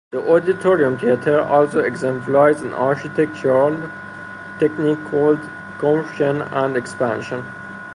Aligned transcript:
The 0.11 0.27
Auditorium 0.33 0.97
Theatre 0.97 1.41
also 1.41 1.81
exemplifies 1.81 2.61
an 2.61 2.73
architectural 2.73 3.87
technique 4.57 4.97
called 5.11 5.39
"compression 5.77 6.41
and 6.41 6.75
expansion". 6.75 7.43